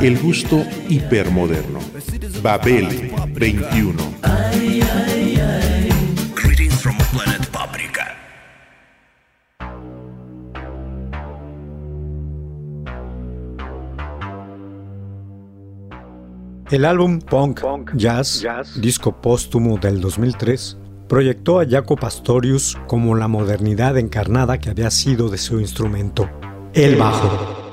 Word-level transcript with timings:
El 0.00 0.18
gusto 0.18 0.64
hipermoderno. 0.88 1.78
Babel 2.42 3.10
21. 3.32 3.94
Greetings 6.34 6.74
from 6.80 6.96
planet 7.12 7.46
Paprika. 7.50 8.16
El 16.70 16.84
álbum 16.84 17.20
Punk, 17.20 17.60
Jazz, 17.94 18.44
disco 18.80 19.20
póstumo 19.20 19.78
del 19.78 20.00
2003, 20.00 20.78
proyectó 21.08 21.60
a 21.60 21.66
Jaco 21.68 21.96
Pastorius 21.96 22.76
como 22.86 23.14
la 23.14 23.28
modernidad 23.28 23.96
encarnada 23.98 24.58
que 24.58 24.70
había 24.70 24.90
sido 24.90 25.28
de 25.28 25.38
su 25.38 25.60
instrumento, 25.60 26.28
el 26.72 26.96
bajo. 26.96 27.63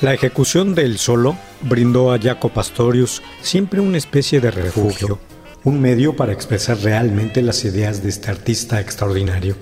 La 0.00 0.14
ejecución 0.14 0.74
del 0.74 0.96
solo 0.96 1.36
brindó 1.60 2.10
a 2.10 2.18
Jaco 2.18 2.48
Pastorius 2.48 3.22
siempre 3.42 3.80
una 3.80 3.98
especie 3.98 4.40
de 4.40 4.50
refugio, 4.50 5.18
un 5.62 5.78
medio 5.78 6.16
para 6.16 6.32
expresar 6.32 6.78
realmente 6.78 7.42
las 7.42 7.66
ideas 7.66 8.02
de 8.02 8.08
este 8.08 8.30
artista 8.30 8.80
extraordinario. 8.80 9.56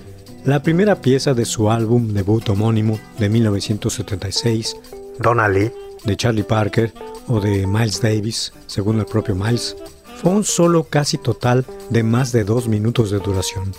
La 0.45 0.63
primera 0.63 1.01
pieza 1.01 1.33
de 1.33 1.43
su 1.43 1.69
álbum 1.69 2.13
debut 2.13 2.47
homónimo 2.47 2.97
de 3.17 3.27
1976, 3.27 4.77
Donna 5.19 5.49
Lee, 5.49 5.73
de 6.05 6.15
Charlie 6.15 6.43
Parker 6.43 6.93
o 7.27 7.41
de 7.41 7.67
Miles 7.67 8.01
Davis, 8.01 8.53
según 8.65 8.99
el 8.99 9.05
propio 9.05 9.35
Miles, 9.35 9.75
fue 10.21 10.31
un 10.31 10.45
solo 10.45 10.85
casi 10.85 11.17
total 11.17 11.65
de 11.89 12.03
más 12.03 12.31
de 12.31 12.45
dos 12.45 12.69
minutos 12.69 13.11
de 13.11 13.19
duración. 13.19 13.73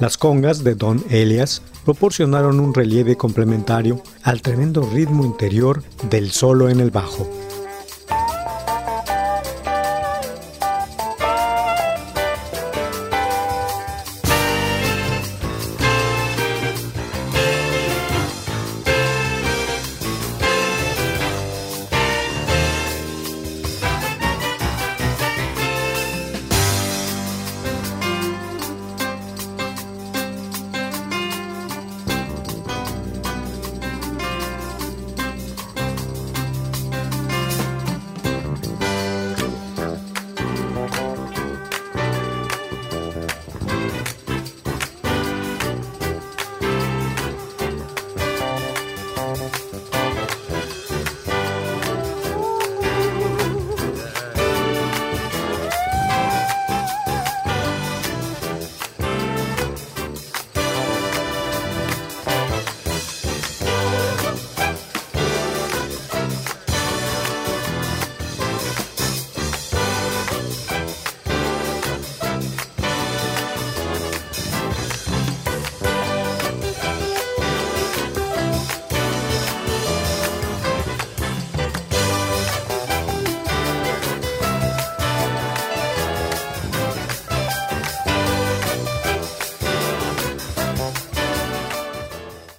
Las 0.00 0.16
congas 0.16 0.64
de 0.64 0.74
Don 0.74 1.04
Elias 1.10 1.60
proporcionaron 1.88 2.60
un 2.60 2.74
relieve 2.74 3.16
complementario 3.16 4.02
al 4.22 4.42
tremendo 4.42 4.82
ritmo 4.82 5.24
interior 5.24 5.82
del 6.10 6.32
solo 6.32 6.68
en 6.68 6.80
el 6.80 6.90
bajo. 6.90 7.26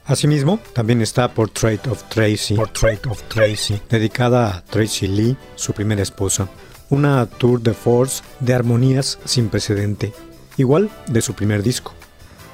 Asimismo, 0.10 0.60
también 0.74 1.04
está 1.04 1.32
Portrait 1.32 1.86
of 1.86 2.02
Tracy, 2.10 2.56
Portrait 2.56 3.06
of 3.06 3.22
Tracy, 3.28 3.80
dedicada 3.92 4.50
a 4.50 4.64
Tracy 4.64 5.08
Lee, 5.08 5.38
su 5.54 5.72
primera 5.72 6.02
esposa, 6.02 6.50
una 6.90 7.28
tour 7.28 7.62
de 7.62 7.76
force 7.76 8.24
de 8.40 8.56
armonías 8.56 9.20
sin 9.26 9.50
precedente, 9.50 10.12
igual 10.58 10.90
de 11.06 11.22
su 11.22 11.36
primer 11.36 11.62
disco. 11.62 11.94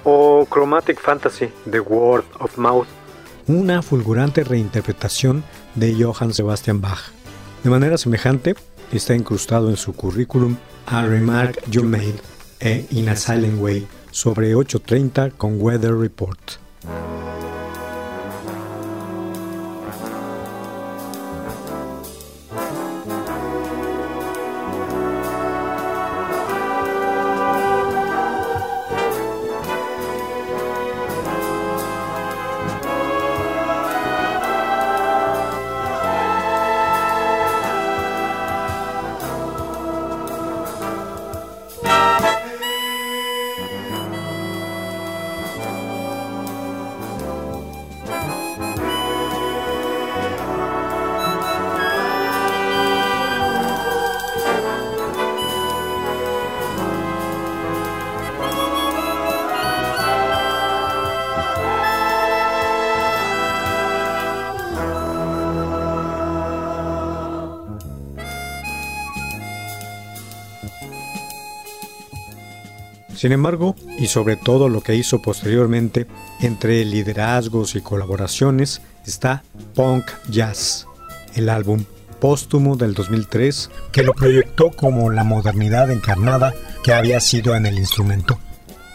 O 0.03 0.45
Chromatic 0.51 0.99
Fantasy, 0.99 1.49
The 1.71 1.79
Word 1.79 2.25
of 2.41 2.57
Mouth, 2.57 2.87
una 3.47 3.81
fulgurante 3.81 4.43
reinterpretación 4.43 5.45
de 5.75 5.95
Johann 5.95 6.33
Sebastian 6.33 6.81
Bach. 6.81 7.13
De 7.63 7.69
manera 7.69 7.97
semejante, 7.97 8.55
está 8.91 9.15
incrustado 9.15 9.69
en 9.69 9.77
su 9.77 9.93
currículum 9.93 10.57
A 10.87 11.05
Remark 11.05 11.63
You 11.71 11.85
Made 11.85 12.19
e 12.59 12.85
In 12.89 13.07
a 13.07 13.15
Silent 13.15 13.61
Way 13.61 13.87
sobre 14.11 14.55
830 14.55 15.29
con 15.37 15.61
Weather 15.61 15.95
Report. 15.95 16.37
Sin 73.15 73.31
embargo, 73.31 73.75
y 73.97 74.07
sobre 74.07 74.35
todo 74.35 74.69
lo 74.69 74.81
que 74.81 74.95
hizo 74.95 75.21
posteriormente, 75.21 76.05
entre 76.41 76.83
liderazgos 76.83 77.75
y 77.75 77.81
colaboraciones, 77.81 78.81
está 79.05 79.43
Punk 79.73 80.05
Jazz, 80.29 80.85
el 81.35 81.49
álbum 81.49 81.85
póstumo 82.19 82.75
del 82.75 82.93
2003 82.93 83.69
que 83.91 84.03
lo 84.03 84.13
proyectó 84.13 84.71
como 84.71 85.11
la 85.11 85.23
modernidad 85.23 85.91
encarnada 85.91 86.53
que 86.83 86.93
había 86.93 87.19
sido 87.19 87.55
en 87.55 87.65
el 87.65 87.77
instrumento. 87.77 88.39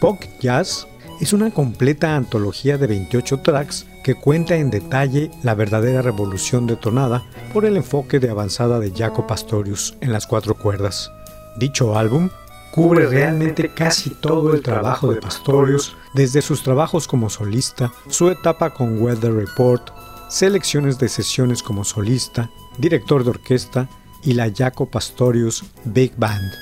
Punk 0.00 0.26
Jazz 0.40 0.86
es 1.20 1.32
una 1.32 1.50
completa 1.50 2.16
antología 2.16 2.78
de 2.78 2.86
28 2.86 3.40
tracks 3.40 3.86
que 4.02 4.14
cuenta 4.14 4.56
en 4.56 4.70
detalle 4.70 5.30
la 5.42 5.54
verdadera 5.54 6.02
revolución 6.02 6.66
detonada 6.66 7.22
por 7.52 7.66
el 7.66 7.76
enfoque 7.76 8.18
de 8.20 8.30
avanzada 8.30 8.80
de 8.80 8.90
Jaco 8.90 9.26
Pastorius 9.26 9.96
en 10.00 10.12
las 10.12 10.26
cuatro 10.26 10.56
cuerdas. 10.56 11.10
Dicho 11.58 11.98
álbum 11.98 12.30
cubre 12.72 13.06
realmente 13.06 13.72
casi 13.74 14.10
todo 14.10 14.54
el 14.54 14.62
trabajo 14.62 15.12
de 15.12 15.20
Pastorius, 15.20 15.96
desde 16.14 16.42
sus 16.42 16.62
trabajos 16.62 17.06
como 17.06 17.30
solista, 17.30 17.92
su 18.08 18.28
etapa 18.30 18.72
con 18.74 19.00
Weather 19.02 19.34
Report, 19.34 19.90
selecciones 20.28 20.98
de 20.98 21.08
sesiones 21.08 21.62
como 21.62 21.84
solista, 21.84 22.50
director 22.78 23.24
de 23.24 23.30
orquesta 23.30 23.88
y 24.22 24.34
la 24.34 24.50
Jaco 24.54 24.86
Pastorius 24.86 25.64
Big 25.84 26.12
Band. 26.16 26.52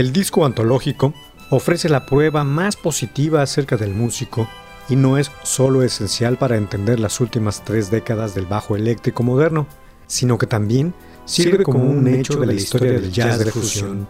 El 0.00 0.14
disco 0.14 0.46
antológico 0.46 1.12
ofrece 1.50 1.90
la 1.90 2.06
prueba 2.06 2.42
más 2.42 2.74
positiva 2.74 3.42
acerca 3.42 3.76
del 3.76 3.92
músico 3.92 4.48
y 4.88 4.96
no 4.96 5.18
es 5.18 5.30
solo 5.42 5.82
esencial 5.82 6.38
para 6.38 6.56
entender 6.56 6.98
las 6.98 7.20
últimas 7.20 7.62
tres 7.66 7.90
décadas 7.90 8.34
del 8.34 8.46
bajo 8.46 8.76
eléctrico 8.76 9.22
moderno, 9.22 9.66
sino 10.06 10.38
que 10.38 10.46
también 10.46 10.94
sirve 11.26 11.64
como 11.64 11.84
un 11.84 12.08
hecho 12.08 12.40
de 12.40 12.46
la 12.46 12.54
historia 12.54 12.92
del 12.92 13.12
jazz 13.12 13.40
de 13.40 13.52
fusión. 13.52 14.08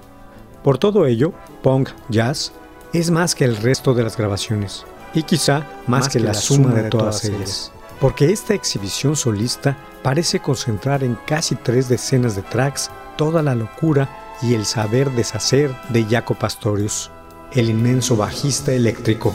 Por 0.63 0.79
todo 0.79 1.07
ello, 1.07 1.33
punk 1.61 1.89
jazz 2.09 2.53
es 2.93 3.11
más 3.11 3.35
que 3.35 3.45
el 3.45 3.57
resto 3.57 3.93
de 3.93 4.05
las 4.05 4.17
grabaciones, 4.17 4.87
y 5.13 5.25
quizá 5.25 5.67
más, 5.89 6.09
que, 6.09 6.21
la 6.21 6.35
suma 6.35 6.73
de 6.73 6.89
todas 6.89 7.25
ellas, 7.25 7.73
porque 7.99 8.31
esta 8.31 8.55
exhibición 8.55 9.17
solista 9.17 9.77
parece 10.05 10.39
concentrar 10.39 11.03
en 11.03 11.19
casi 11.27 11.57
tres 11.57 11.89
decenas 11.89 12.37
de 12.37 12.43
tracks 12.43 12.93
toda 13.17 13.43
la 13.43 13.57
locura 13.57 14.09
y 14.43 14.55
el 14.55 14.65
saber 14.65 15.11
deshacer 15.13 15.75
de 15.91 16.05
Jaco 16.05 16.35
Pastorius, 16.35 17.11
el 17.53 17.71
inmenso 17.71 18.17
bajista 18.17 18.73
eléctrico. 18.73 19.35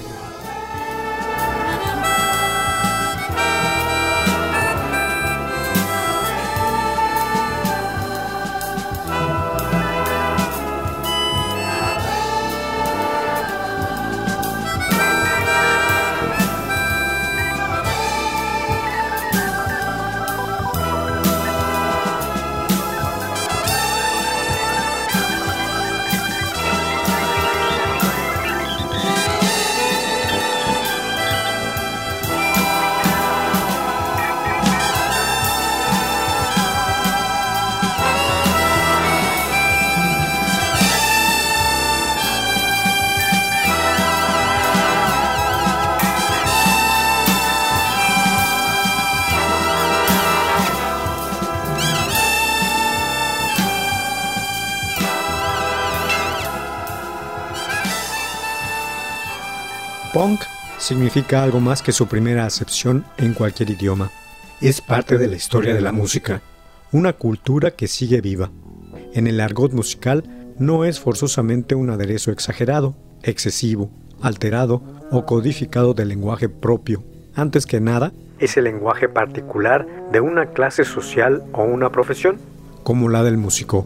Punk 60.16 60.44
significa 60.78 61.44
algo 61.44 61.60
más 61.60 61.82
que 61.82 61.92
su 61.92 62.08
primera 62.08 62.46
acepción 62.46 63.04
en 63.18 63.34
cualquier 63.34 63.72
idioma. 63.72 64.12
Es 64.62 64.80
parte 64.80 65.18
de 65.18 65.28
la 65.28 65.36
historia 65.36 65.74
de 65.74 65.82
la 65.82 65.92
música, 65.92 66.42
una 66.94 67.12
cultura 67.12 67.72
que 67.72 67.90
sigue 67.90 68.22
viva. 68.22 68.50
En 69.14 69.28
el 69.28 69.42
argot 69.42 69.74
musical 69.74 70.24
no 70.58 70.86
es 70.86 71.02
forzosamente 71.02 71.76
un 71.76 71.90
aderezo 71.90 72.32
exagerado, 72.32 72.96
excesivo, 73.24 73.90
alterado 74.22 74.82
o 75.12 75.26
codificado 75.26 75.94
del 75.94 76.08
lenguaje 76.08 76.48
propio. 76.48 77.04
Antes 77.36 77.66
que 77.66 77.82
nada, 77.82 78.14
es 78.40 78.56
el 78.56 78.64
lenguaje 78.64 79.10
particular 79.10 79.86
de 80.14 80.22
una 80.22 80.46
clase 80.52 80.86
social 80.86 81.44
o 81.52 81.64
una 81.64 81.92
profesión, 81.92 82.38
como 82.84 83.10
la 83.10 83.22
del 83.22 83.36
músico. 83.36 83.86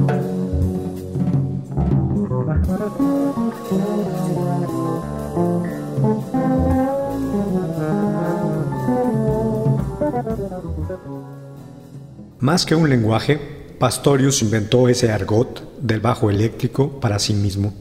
Más 12.39 12.65
que 12.65 12.75
un 12.75 12.89
lenguaje, 12.89 13.39
Pastorius 13.79 14.41
inventó 14.41 14.89
ese 14.89 15.11
argot 15.11 15.79
del 15.79 15.99
bajo 15.99 16.29
eléctrico 16.29 16.99
para 16.99 17.19
sí 17.19 17.33
mismo. 17.33 17.73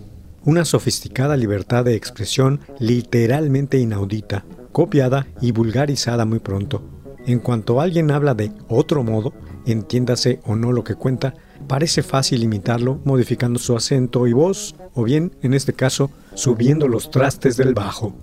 Una 0.45 0.65
sofisticada 0.65 1.37
libertad 1.37 1.85
de 1.85 1.95
expresión 1.95 2.61
literalmente 2.79 3.79
inaudita, 3.79 4.45
copiada 4.73 5.27
y 5.41 5.53
vulgarizada 5.53 6.25
muy 6.25 6.39
pronto. 6.39 6.83
En 7.27 7.39
cuanto 7.39 7.81
alguien 7.81 8.11
habla 8.11 8.35
de 8.35 8.53
otro 8.69 9.03
modo, 9.03 9.33
entiéndase 9.67 10.41
o 10.45 10.57
no 10.57 10.73
lo 10.73 10.85
que 10.85 10.95
cuenta, 10.95 11.35
parece 11.67 12.03
fácil 12.03 12.43
imitarlo 12.43 13.01
modificando 13.05 13.59
su 13.59 13.77
acento 13.77 14.27
y 14.27 14.33
voz, 14.33 14.75
o 14.95 15.05
bien, 15.05 15.33
en 15.43 15.55
este 15.55 15.73
caso, 15.73 16.11
subiendo 16.35 16.89
los 16.89 17.11
trastes 17.11 17.57
del 17.57 17.75
bajo. 17.75 18.15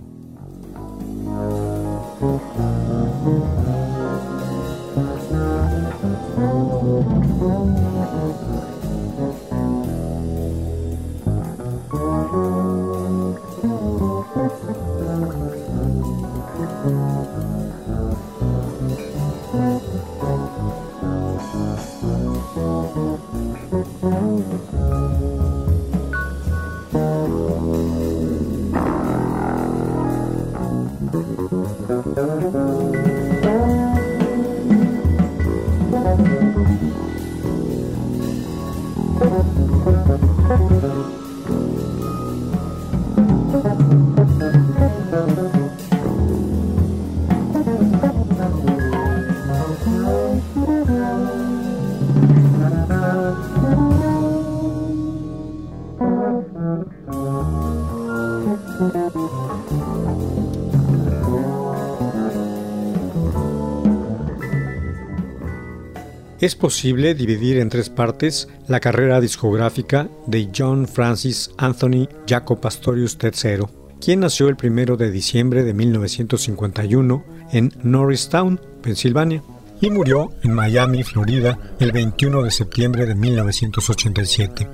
Es 66.48 66.56
posible 66.56 67.14
dividir 67.14 67.58
en 67.58 67.68
tres 67.68 67.90
partes 67.90 68.48
la 68.68 68.80
carrera 68.80 69.20
discográfica 69.20 70.08
de 70.26 70.48
John 70.56 70.88
Francis 70.88 71.50
Anthony 71.58 72.08
Jaco 72.26 72.58
Pastorius 72.58 73.18
III, 73.22 73.66
quien 74.00 74.20
nació 74.20 74.48
el 74.48 74.56
1 74.58 74.96
de 74.96 75.10
diciembre 75.10 75.62
de 75.62 75.74
1951 75.74 77.22
en 77.52 77.70
Norristown, 77.82 78.58
Pensilvania, 78.80 79.42
y 79.82 79.90
murió 79.90 80.30
en 80.42 80.54
Miami, 80.54 81.02
Florida, 81.02 81.58
el 81.80 81.92
21 81.92 82.42
de 82.42 82.50
septiembre 82.50 83.04
de 83.04 83.14
1987. 83.14 84.66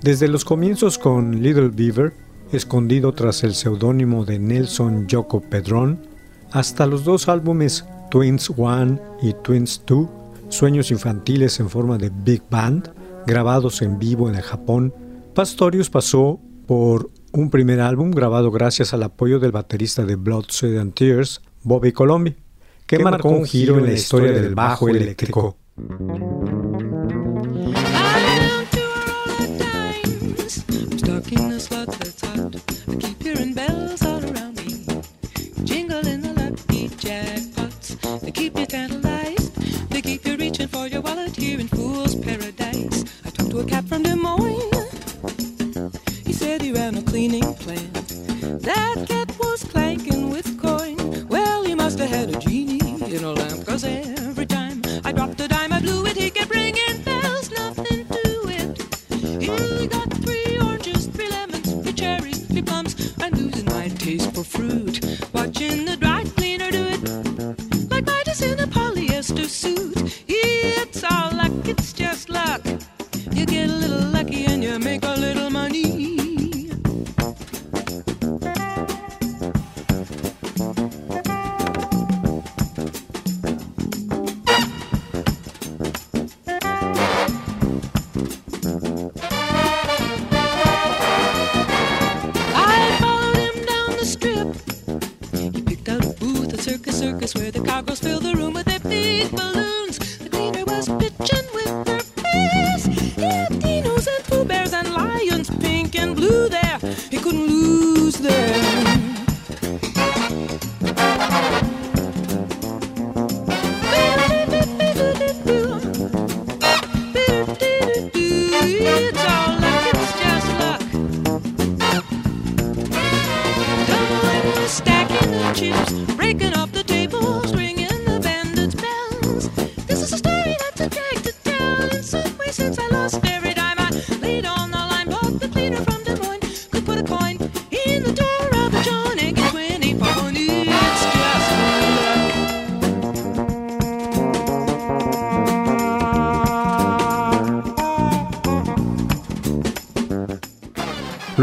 Desde 0.00 0.28
los 0.28 0.46
comienzos 0.46 0.96
con 0.96 1.42
Little 1.42 1.72
Beaver, 1.74 2.14
escondido 2.52 3.12
tras 3.12 3.44
el 3.44 3.54
seudónimo 3.54 4.24
de 4.24 4.38
Nelson 4.38 5.06
Yoko 5.08 5.42
Pedrón, 5.42 6.00
hasta 6.52 6.86
los 6.86 7.04
dos 7.04 7.28
álbumes 7.28 7.84
Twins 8.10 8.50
One 8.56 8.98
y 9.20 9.34
Twins 9.42 9.82
Two, 9.84 10.24
sueños 10.48 10.90
infantiles 10.90 11.60
en 11.60 11.68
forma 11.68 11.98
de 11.98 12.10
big 12.10 12.42
band, 12.50 12.90
grabados 13.26 13.82
en 13.82 13.98
vivo 13.98 14.28
en 14.28 14.36
el 14.36 14.42
Japón, 14.42 14.94
Pastorius 15.34 15.90
pasó 15.90 16.40
por 16.66 17.10
un 17.32 17.50
primer 17.50 17.80
álbum 17.80 18.10
grabado 18.10 18.50
gracias 18.50 18.94
al 18.94 19.02
apoyo 19.02 19.38
del 19.38 19.52
baterista 19.52 20.04
de 20.04 20.16
Blood, 20.16 20.46
Sweat 20.48 20.80
and 20.80 20.94
Tears, 20.94 21.42
Bobby 21.62 21.92
Colombi, 21.92 22.34
que, 22.86 22.98
marcó 22.98 23.28
un 23.28 23.44
giro 23.44 23.78
en 23.78 23.86
la 23.86 23.92
historia 23.92 24.32
del 24.32 24.54
bajo 24.54 24.88
eléctrico. 24.88 25.56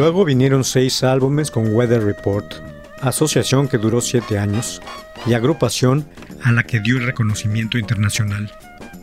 Luego 0.04 0.26
vinieron 0.26 0.66
seis 0.66 1.02
álbumes 1.02 1.50
con 1.50 1.74
Weather 1.74 2.04
Report, 2.04 2.56
asociación 3.00 3.70
que 3.70 3.78
duró 3.78 4.02
siete 4.02 4.38
años 4.38 4.82
y 5.26 5.34
agrupación 5.34 6.06
a 6.44 6.52
la 6.52 6.63
que 6.63 6.82
dio 6.82 7.00
reconocimiento 7.00 7.78
internacional. 7.78 8.52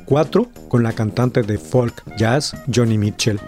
Cuatro 0.04 0.50
con 0.68 0.82
la 0.82 0.92
cantante 0.92 1.42
de 1.42 1.56
folk 1.56 2.04
jazz 2.18 2.54
Johnny 2.70 2.98
Mitchell, 2.98 3.40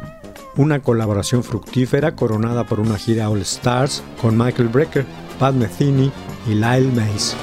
una 0.56 0.80
colaboración 0.80 1.44
fructífera 1.44 2.16
coronada 2.16 2.64
por 2.64 2.80
una 2.80 2.96
gira 2.96 3.28
All 3.28 3.42
Stars 3.42 4.02
con 4.22 4.34
Michael 4.38 4.68
Brecker, 4.68 5.04
Pat 5.38 5.54
Metheny 5.54 6.10
y 6.48 6.54
Lyle 6.54 6.90
Mays. 6.94 7.36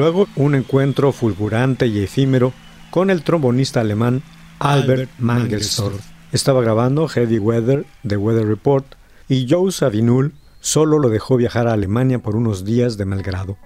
Luego 0.00 0.28
un 0.36 0.54
encuentro 0.54 1.12
fulgurante 1.12 1.86
y 1.86 2.02
efímero 2.02 2.54
con 2.90 3.10
el 3.10 3.22
trombonista 3.22 3.82
alemán 3.82 4.22
Albert 4.58 5.10
Mangelsdorff. 5.18 6.00
Estaba 6.32 6.62
grabando 6.62 7.06
Heavy 7.06 7.38
Weather 7.38 7.84
de 8.02 8.16
Weather 8.16 8.46
Report 8.46 8.86
y 9.28 9.46
Joe 9.46 9.70
Savinul 9.70 10.32
solo 10.58 10.98
lo 10.98 11.10
dejó 11.10 11.36
viajar 11.36 11.68
a 11.68 11.74
Alemania 11.74 12.18
por 12.18 12.34
unos 12.34 12.64
días 12.64 12.96
de 12.96 13.04
mal 13.04 13.22
grado. 13.22 13.58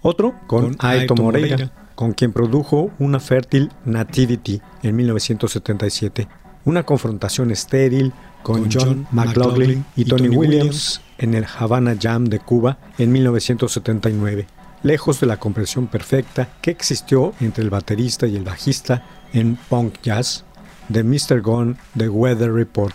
Otro 0.00 0.34
con, 0.46 0.76
Aito 0.78 1.14
Moreira, 1.14 1.70
con 1.94 2.14
quien 2.14 2.32
produjo 2.32 2.90
una 2.98 3.20
fértil 3.20 3.70
Nativity 3.84 4.62
en 4.82 4.96
1977. 4.96 6.26
Una 6.64 6.84
confrontación 6.84 7.50
estéril 7.50 8.14
con 8.42 8.70
John 8.72 9.06
McLaughlin 9.12 9.84
y 9.94 10.06
Tony 10.06 10.30
Williams 10.30 11.02
en 11.18 11.34
el 11.34 11.44
Havana 11.44 11.98
Jam 12.00 12.24
de 12.24 12.38
Cuba 12.38 12.78
en 12.96 13.12
1979, 13.12 14.46
lejos 14.82 15.20
de 15.20 15.26
la 15.26 15.38
comprensión 15.38 15.86
perfecta 15.86 16.48
que 16.60 16.70
existió 16.70 17.34
entre 17.40 17.64
el 17.64 17.70
baterista 17.70 18.26
y 18.26 18.36
el 18.36 18.44
bajista 18.44 19.04
en 19.32 19.56
punk 19.56 20.00
jazz 20.02 20.44
de 20.88 21.04
Mr. 21.04 21.40
Gone 21.40 21.76
The 21.96 22.08
Weather 22.08 22.52
Report. 22.52 22.94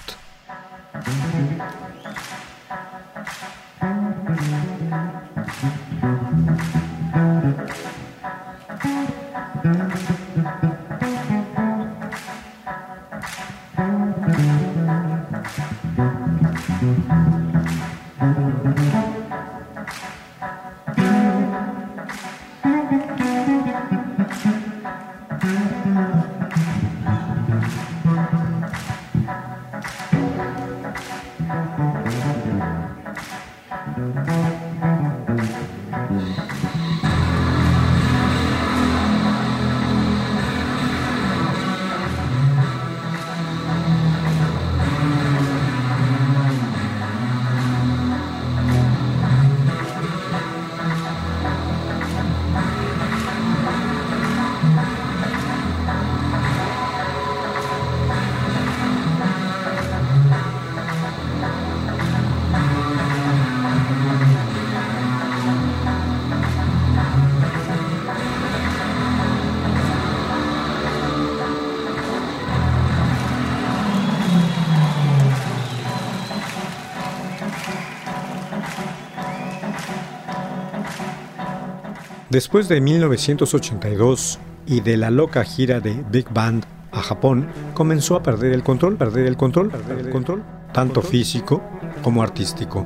Después 82.37 82.67
de 82.67 82.81
1982 82.81 84.37
y 84.67 84.81
de 84.81 84.95
la 84.95 85.09
loca 85.09 85.43
gira 85.43 85.79
de 85.79 86.05
Big 86.11 86.31
Band 86.31 86.65
a 86.91 87.01
Japón, 87.01 87.47
comenzó 87.73 88.15
a 88.15 88.21
perder 88.21 88.53
el 88.53 88.61
control, 88.61 88.95
perder 88.95 89.25
el 89.25 89.35
control, 89.35 89.71
perder 89.71 90.05
el 90.05 90.11
control, 90.11 90.43
tanto 90.71 91.01
físico 91.01 91.63
como 92.03 92.21
artístico. 92.21 92.85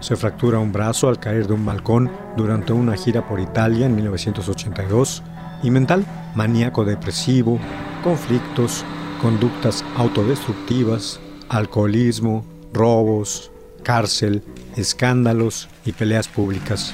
Se 0.00 0.16
fractura 0.16 0.58
un 0.58 0.72
brazo 0.72 1.08
al 1.08 1.20
caer 1.20 1.46
de 1.46 1.52
un 1.52 1.64
balcón 1.64 2.10
durante 2.36 2.72
una 2.72 2.96
gira 2.96 3.24
por 3.28 3.38
Italia 3.38 3.86
en 3.86 3.94
1982 3.94 5.22
y 5.62 5.70
mental, 5.70 6.04
maníaco 6.34 6.84
depresivo, 6.84 7.60
conflictos, 8.02 8.84
conductas 9.22 9.84
autodestructivas, 9.96 11.20
alcoholismo, 11.50 12.44
robos, 12.72 13.52
cárcel, 13.84 14.42
escándalos 14.74 15.68
y 15.84 15.92
peleas 15.92 16.26
públicas 16.26 16.92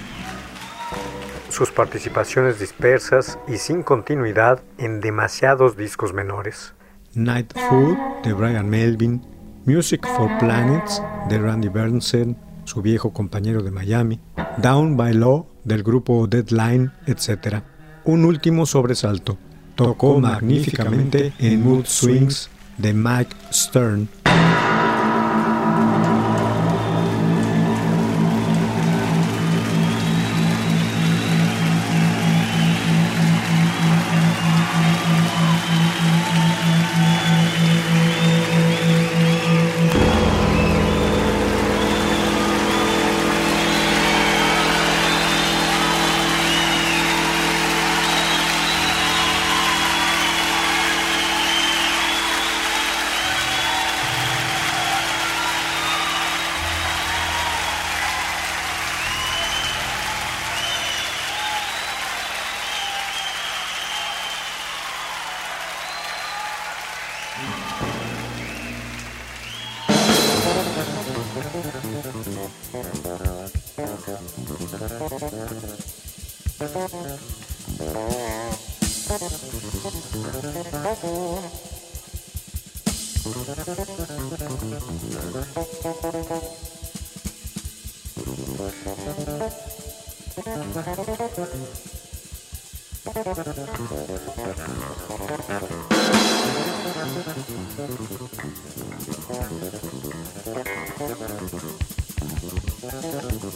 sus 1.53 1.71
participaciones 1.71 2.59
dispersas 2.59 3.39
y 3.47 3.59
sin 3.59 3.83
continuidad 3.83 4.63
en 4.79 5.01
demasiados 5.03 5.77
discos 5.77 6.15
menores. 6.15 6.73
Night 7.15 7.53
Food 7.69 7.99
de 8.25 8.33
Brian 8.33 8.71
Melvin, 8.71 9.23
Music 9.67 10.01
for 10.17 10.31
Planets 10.39 11.03
de 11.29 11.39
Randy 11.39 11.69
Bernsen, 11.69 12.39
su 12.65 12.81
viejo 12.81 13.13
compañero 13.13 13.63
de 13.63 13.71
Miami, 13.71 14.19
Down 14.57 14.97
by 14.97 15.13
Law 15.13 15.47
del 15.65 15.83
grupo 15.83 16.27
Deadline, 16.27 16.91
etc. 17.07 17.63
Un 18.05 18.25
último 18.25 18.65
sobresalto. 18.65 19.37
Tocó 19.75 20.21
magníficamente 20.21 21.35
en 21.39 21.63
Mood 21.63 21.85
Swings 21.85 22.49
de 22.79 22.95
Mike 22.95 23.37
Stern. 23.53 24.09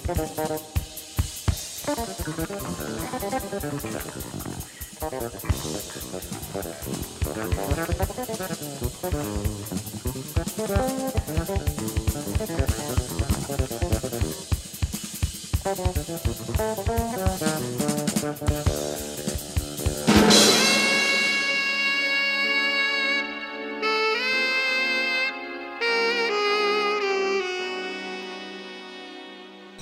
Thank 0.07 0.61
you. 0.61 0.76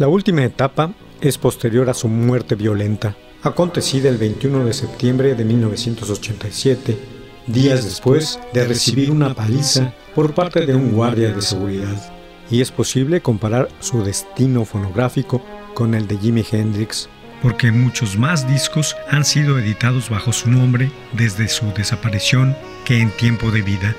La 0.05 0.09
última 0.09 0.45
etapa 0.45 0.93
es 1.23 1.39
posterior 1.39 1.89
a 1.89 1.95
su 1.95 2.09
muerte 2.09 2.57
violenta, 2.57 3.17
acontecida 3.43 4.11
el 4.11 4.19
21 4.19 4.67
de 4.67 4.75
septiembre 4.75 5.35
de 5.35 5.47
1987, 5.47 6.99
días 7.47 7.85
después 7.85 8.39
de 8.53 8.67
recibir 8.67 9.11
una 9.11 9.33
paliza 9.33 9.95
por 10.15 10.35
parte 10.35 10.67
de 10.67 10.75
un 10.75 10.93
guardia 10.93 11.33
de 11.33 11.41
seguridad. 11.41 12.13
Y 12.51 12.61
es 12.61 12.71
posible 12.71 13.23
comparar 13.23 13.71
su 13.81 14.05
destino 14.05 14.67
fonográfico 14.67 15.41
con 15.73 15.95
el 15.95 16.07
de 16.07 16.19
Jimi 16.19 16.45
Hendrix, 16.53 17.09
porque 17.41 17.73
muchos 17.73 18.19
más 18.19 18.47
discos 18.47 18.95
han 19.11 19.25
sido 19.25 19.59
editados 19.59 20.11
bajo 20.11 20.35
su 20.35 20.51
nombre 20.51 20.93
desde 21.15 21.49
su 21.49 21.65
desaparición 21.75 22.55
que 22.85 23.01
en 23.01 23.11
tiempo 23.11 23.51
de 23.51 23.63
vida. 23.63 23.97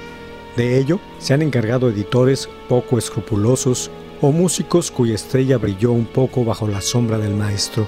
De 0.56 0.78
ello 0.78 1.00
se 1.18 1.34
han 1.34 1.42
encargado 1.42 1.90
editores 1.90 2.48
poco 2.70 3.00
escrupulosos 3.00 3.90
o 4.22 4.32
músicos 4.32 4.92
cuya 4.92 5.16
estrella 5.16 5.58
brilló 5.58 5.92
un 5.92 6.06
poco 6.06 6.46
bajo 6.46 6.68
la 6.68 6.82
sombra 6.82 7.18
del 7.18 7.34
maestro. 7.34 7.88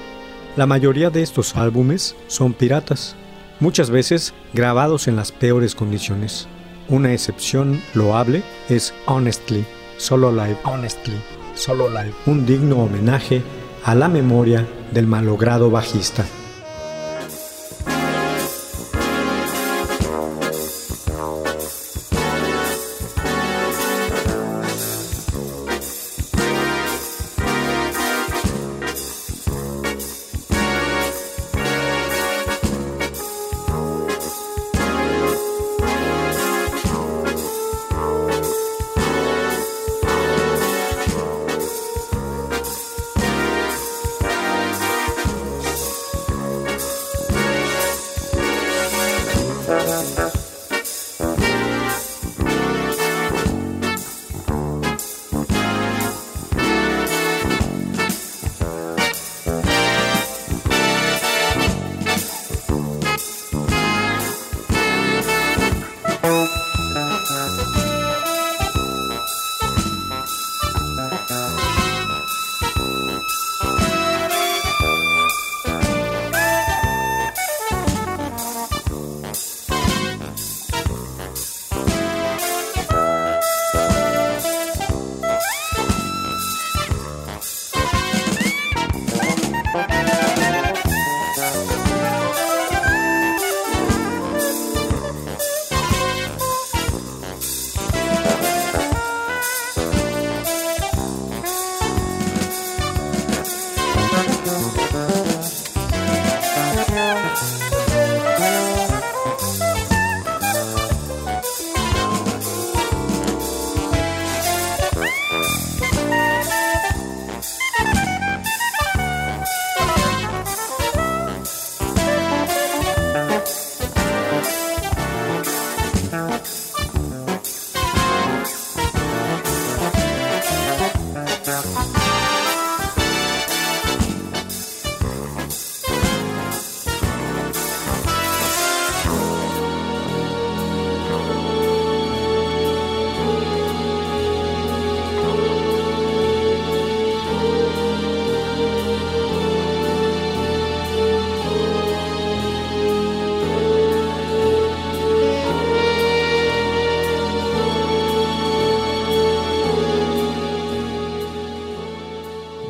La 0.56 0.66
mayoría 0.66 1.10
de 1.10 1.22
estos 1.22 1.56
álbumes 1.56 2.16
son 2.28 2.54
piratas, 2.54 3.16
muchas 3.60 3.90
veces 3.90 4.34
grabados 4.54 5.08
en 5.08 5.16
las 5.16 5.32
peores 5.32 5.76
condiciones. 5.76 6.48
Una 6.90 7.14
excepción 7.14 7.82
loable 7.94 8.44
es 8.70 8.94
Honestly, 9.06 9.66
Solo 9.98 10.32
Live, 10.32 10.58
Honestly, 10.64 11.16
Solo 11.54 11.90
Live, 11.90 12.14
un 12.26 12.46
digno 12.46 12.78
homenaje 12.78 13.42
a 13.84 13.96
la 13.96 14.08
memoria 14.08 14.68
del 14.92 15.08
malogrado 15.08 15.70
bajista. 15.70 16.26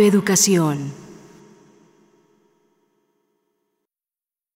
Radio 0.00 0.08
Educación. 0.08 0.99